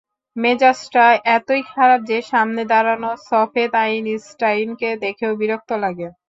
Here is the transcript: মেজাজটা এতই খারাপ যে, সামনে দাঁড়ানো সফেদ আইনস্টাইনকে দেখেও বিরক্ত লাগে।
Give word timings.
মেজাজটা 0.35 1.05
এতই 1.35 1.61
খারাপ 1.71 1.99
যে, 2.09 2.17
সামনে 2.31 2.61
দাঁড়ানো 2.71 3.09
সফেদ 3.27 3.71
আইনস্টাইনকে 3.83 4.89
দেখেও 5.03 5.31
বিরক্ত 5.41 5.69
লাগে। 5.83 6.07